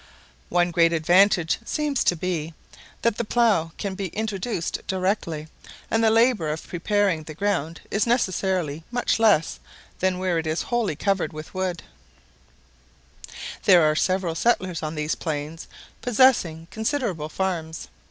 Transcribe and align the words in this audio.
One 0.49 0.71
great 0.71 0.93
advantage 0.93 1.59
seems 1.63 2.03
to 2.05 2.15
be, 2.15 2.55
that 3.03 3.17
the 3.19 3.23
plough 3.23 3.71
can 3.77 3.93
be 3.93 4.07
introduced 4.07 4.81
directly, 4.87 5.47
and 5.91 6.03
the 6.03 6.09
labour 6.09 6.49
of 6.49 6.67
preparing 6.67 7.21
the 7.21 7.35
ground 7.35 7.81
is 7.91 8.07
necessarily 8.07 8.83
much 8.89 9.19
less 9.19 9.59
than 9.99 10.17
where 10.17 10.39
it 10.39 10.47
is 10.47 10.63
wholly 10.63 10.95
covered 10.95 11.33
with 11.33 11.53
wood. 11.53 11.83
[Illustration: 13.27 13.27
Rice 13.27 13.41
Grounds] 13.59 13.63
There 13.65 13.83
are 13.91 13.95
several 13.95 14.33
settlers 14.33 14.81
on 14.81 14.95
these 14.95 15.13
plains 15.13 15.67
possessing 16.01 16.67
considerable 16.71 17.29
farms. 17.29 17.87